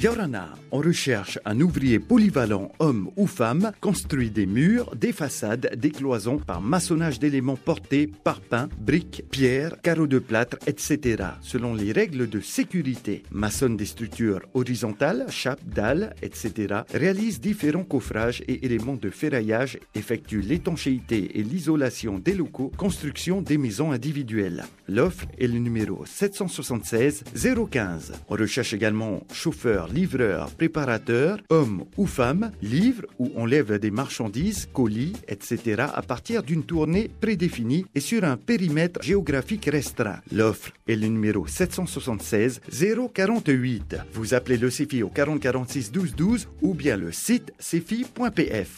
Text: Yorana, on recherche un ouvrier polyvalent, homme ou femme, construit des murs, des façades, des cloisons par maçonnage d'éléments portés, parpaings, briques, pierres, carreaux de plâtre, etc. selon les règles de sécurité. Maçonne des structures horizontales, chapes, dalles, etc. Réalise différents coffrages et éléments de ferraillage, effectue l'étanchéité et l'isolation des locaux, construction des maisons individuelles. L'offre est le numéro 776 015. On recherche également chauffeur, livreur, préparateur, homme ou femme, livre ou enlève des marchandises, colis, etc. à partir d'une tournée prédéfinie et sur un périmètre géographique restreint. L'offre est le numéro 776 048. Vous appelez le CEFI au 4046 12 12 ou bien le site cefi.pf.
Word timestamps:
Yorana, 0.00 0.54
on 0.70 0.78
recherche 0.78 1.40
un 1.44 1.60
ouvrier 1.60 1.98
polyvalent, 1.98 2.70
homme 2.78 3.10
ou 3.16 3.26
femme, 3.26 3.72
construit 3.80 4.30
des 4.30 4.46
murs, 4.46 4.94
des 4.94 5.12
façades, 5.12 5.74
des 5.76 5.90
cloisons 5.90 6.38
par 6.38 6.60
maçonnage 6.60 7.18
d'éléments 7.18 7.56
portés, 7.56 8.08
parpaings, 8.22 8.68
briques, 8.78 9.24
pierres, 9.28 9.80
carreaux 9.82 10.06
de 10.06 10.20
plâtre, 10.20 10.56
etc. 10.68 11.24
selon 11.40 11.74
les 11.74 11.90
règles 11.90 12.28
de 12.28 12.38
sécurité. 12.38 13.24
Maçonne 13.32 13.76
des 13.76 13.86
structures 13.86 14.42
horizontales, 14.54 15.26
chapes, 15.30 15.64
dalles, 15.66 16.14
etc. 16.22 16.82
Réalise 16.94 17.40
différents 17.40 17.82
coffrages 17.82 18.44
et 18.46 18.64
éléments 18.66 18.94
de 18.94 19.10
ferraillage, 19.10 19.80
effectue 19.96 20.42
l'étanchéité 20.42 21.40
et 21.40 21.42
l'isolation 21.42 22.20
des 22.20 22.34
locaux, 22.34 22.70
construction 22.76 23.42
des 23.42 23.58
maisons 23.58 23.90
individuelles. 23.90 24.64
L'offre 24.86 25.26
est 25.40 25.48
le 25.48 25.58
numéro 25.58 26.06
776 26.06 27.24
015. 27.34 28.12
On 28.28 28.34
recherche 28.34 28.74
également 28.74 29.26
chauffeur, 29.32 29.87
livreur, 29.92 30.50
préparateur, 30.50 31.38
homme 31.48 31.84
ou 31.96 32.06
femme, 32.06 32.50
livre 32.62 33.04
ou 33.18 33.30
enlève 33.36 33.78
des 33.78 33.90
marchandises, 33.90 34.68
colis, 34.72 35.14
etc. 35.26 35.84
à 35.94 36.02
partir 36.02 36.42
d'une 36.42 36.64
tournée 36.64 37.10
prédéfinie 37.20 37.86
et 37.94 38.00
sur 38.00 38.24
un 38.24 38.36
périmètre 38.36 39.02
géographique 39.02 39.66
restreint. 39.66 40.20
L'offre 40.32 40.72
est 40.86 40.96
le 40.96 41.08
numéro 41.08 41.46
776 41.46 42.60
048. 43.14 43.96
Vous 44.12 44.34
appelez 44.34 44.56
le 44.56 44.70
CEFI 44.70 45.02
au 45.02 45.08
4046 45.08 45.92
12 45.92 46.14
12 46.14 46.48
ou 46.62 46.74
bien 46.74 46.96
le 46.96 47.12
site 47.12 47.52
cefi.pf. 47.58 48.68